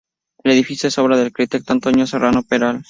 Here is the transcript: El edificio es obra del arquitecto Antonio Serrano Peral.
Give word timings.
El 0.43 0.53
edificio 0.53 0.87
es 0.87 0.97
obra 0.97 1.15
del 1.15 1.27
arquitecto 1.27 1.73
Antonio 1.73 2.07
Serrano 2.07 2.41
Peral. 2.41 2.79